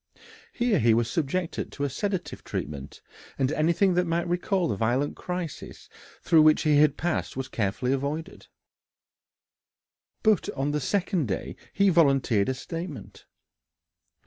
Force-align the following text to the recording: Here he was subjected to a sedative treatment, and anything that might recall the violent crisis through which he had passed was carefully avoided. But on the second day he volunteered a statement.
Here 0.51 0.79
he 0.79 0.95
was 0.95 1.11
subjected 1.11 1.71
to 1.73 1.83
a 1.83 1.89
sedative 1.91 2.43
treatment, 2.43 3.03
and 3.37 3.51
anything 3.51 3.93
that 3.93 4.07
might 4.07 4.27
recall 4.27 4.67
the 4.67 4.75
violent 4.75 5.15
crisis 5.15 5.89
through 6.23 6.41
which 6.41 6.63
he 6.63 6.77
had 6.77 6.97
passed 6.97 7.37
was 7.37 7.47
carefully 7.47 7.93
avoided. 7.93 8.47
But 10.23 10.49
on 10.53 10.71
the 10.71 10.81
second 10.81 11.27
day 11.27 11.55
he 11.71 11.89
volunteered 11.89 12.49
a 12.49 12.55
statement. 12.55 13.27